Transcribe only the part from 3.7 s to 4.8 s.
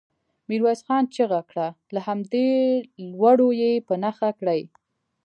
په نښه کړئ.